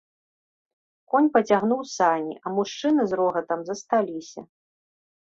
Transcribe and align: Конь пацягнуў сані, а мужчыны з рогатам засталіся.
Конь 1.13 1.27
пацягнуў 1.35 1.81
сані, 1.97 2.35
а 2.45 2.53
мужчыны 2.55 3.01
з 3.13 3.21
рогатам 3.21 3.59
засталіся. 3.69 4.41